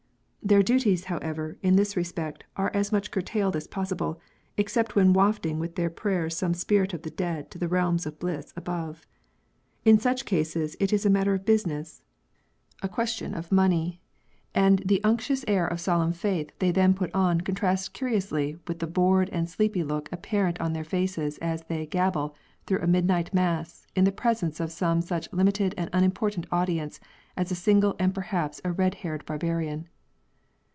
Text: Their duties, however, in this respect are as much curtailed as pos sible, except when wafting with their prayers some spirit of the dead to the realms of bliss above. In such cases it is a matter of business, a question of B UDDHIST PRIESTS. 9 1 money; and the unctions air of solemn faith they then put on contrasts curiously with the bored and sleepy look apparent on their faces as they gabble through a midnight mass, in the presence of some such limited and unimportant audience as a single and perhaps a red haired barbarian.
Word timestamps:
Their 0.43 0.63
duties, 0.63 1.05
however, 1.05 1.57
in 1.61 1.75
this 1.77 1.95
respect 1.95 2.43
are 2.57 2.71
as 2.73 2.91
much 2.91 3.09
curtailed 3.11 3.55
as 3.55 3.67
pos 3.67 3.93
sible, 3.93 4.17
except 4.57 4.95
when 4.95 5.13
wafting 5.13 5.59
with 5.59 5.75
their 5.75 5.89
prayers 5.89 6.35
some 6.35 6.55
spirit 6.55 6.93
of 6.95 7.03
the 7.03 7.11
dead 7.11 7.49
to 7.51 7.59
the 7.59 7.67
realms 7.69 8.05
of 8.07 8.19
bliss 8.19 8.51
above. 8.57 9.05
In 9.85 9.97
such 9.99 10.25
cases 10.25 10.75
it 10.79 10.91
is 10.91 11.05
a 11.05 11.11
matter 11.11 11.35
of 11.35 11.45
business, 11.45 12.01
a 12.81 12.89
question 12.89 13.33
of 13.33 13.49
B 13.49 13.55
UDDHIST 13.55 13.55
PRIESTS. 13.55 13.55
9 13.55 13.55
1 13.55 13.55
money; 13.69 14.01
and 14.55 14.79
the 14.83 15.01
unctions 15.03 15.45
air 15.47 15.67
of 15.67 15.79
solemn 15.79 16.11
faith 16.11 16.51
they 16.57 16.71
then 16.71 16.95
put 16.95 17.13
on 17.13 17.41
contrasts 17.41 17.87
curiously 17.87 18.57
with 18.67 18.79
the 18.79 18.87
bored 18.87 19.29
and 19.29 19.47
sleepy 19.47 19.83
look 19.83 20.09
apparent 20.11 20.59
on 20.59 20.73
their 20.73 20.83
faces 20.83 21.37
as 21.37 21.61
they 21.65 21.85
gabble 21.85 22.35
through 22.65 22.79
a 22.81 22.87
midnight 22.87 23.31
mass, 23.33 23.85
in 23.95 24.05
the 24.05 24.11
presence 24.11 24.59
of 24.59 24.71
some 24.71 25.01
such 25.01 25.31
limited 25.31 25.75
and 25.77 25.89
unimportant 25.93 26.47
audience 26.51 26.99
as 27.37 27.51
a 27.51 27.55
single 27.55 27.95
and 27.99 28.15
perhaps 28.15 28.59
a 28.65 28.71
red 28.73 28.95
haired 28.95 29.23
barbarian. 29.25 29.87